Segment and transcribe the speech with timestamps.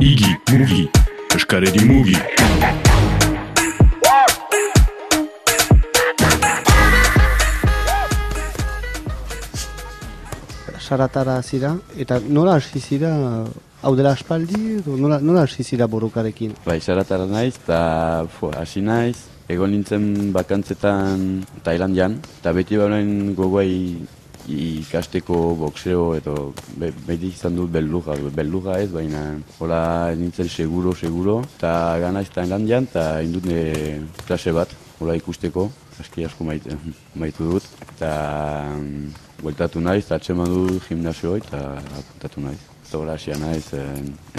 [0.00, 0.84] Igi, mugi,
[1.34, 2.14] eskaredi mugi.
[10.78, 13.10] saratara zira, eta nola hasi zira,
[13.82, 16.54] hau dela aspaldi, edo nola, nola hasi zira borukarekin?
[16.64, 17.80] Bai, saratara naiz, eta
[18.38, 19.16] fo, hasi naiz,
[19.50, 23.74] egon nintzen bakantzetan Tailandian, eta beti bauen gogoai
[24.48, 29.22] ikasteko boxeo edo be, beti izan dut belluga, belluga ez, baina
[29.58, 33.60] hola nintzen seguro, seguro, eta gana ez Tailandian, eta indut ne
[34.26, 35.68] klase bat, hola ikusteko,
[36.00, 36.78] aski asko maite,
[37.14, 38.10] maitu dut, eta
[39.42, 41.62] bueltatu naiz, eta atxeman du gimnasioi, eta
[42.00, 42.60] apuntatu naiz.
[42.88, 43.86] Eta hola hasia naiz eh,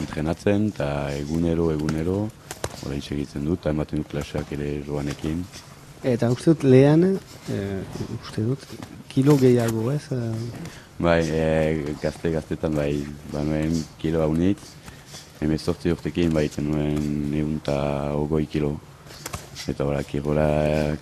[0.01, 0.89] entrenatzen, eta
[1.20, 2.21] egunero, egunero,
[2.81, 5.43] hola segitzen dut, eta ematen dut klaseak ere joanekin.
[6.03, 7.17] Eta uste dut lehan,
[7.51, 7.55] e,
[8.21, 8.62] uste dut,
[9.19, 10.05] kilo gehiago ez?
[10.99, 13.01] Bai, e, gazte gaztetan bai,
[13.33, 14.61] ba nuen kilo haunit,
[15.41, 17.75] hemen sortzi urtekin bai nuen egun eta
[18.15, 18.77] ogoi kilo.
[19.67, 20.45] Eta hola, kirola,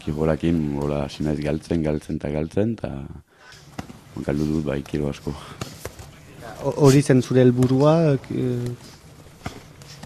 [0.02, 5.36] kirolakin, hola, sinaiz galtzen, galtzen eta galtzen, eta galdu dut bai kilo asko.
[6.74, 8.18] Hori zen zure helburua?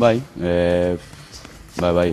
[0.03, 0.98] Bai, e,
[1.80, 2.09] ba, bai,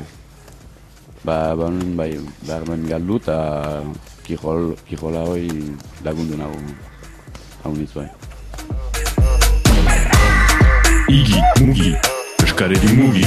[1.28, 2.12] ba, ba, bai,
[2.46, 3.36] behar duen galdu eta
[4.24, 5.50] kirol, kirola hori
[6.06, 6.56] lagundu nago
[7.64, 8.08] hau bai.
[11.18, 11.92] Igi, mugi,
[12.44, 13.24] eskaredi mugi.